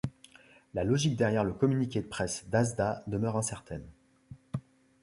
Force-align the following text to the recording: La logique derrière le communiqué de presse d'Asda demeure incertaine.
La 0.73 0.83
logique 0.83 1.15
derrière 1.15 1.43
le 1.43 1.53
communiqué 1.53 2.01
de 2.01 2.07
presse 2.07 2.49
d'Asda 2.49 3.03
demeure 3.05 3.37
incertaine. 3.37 3.85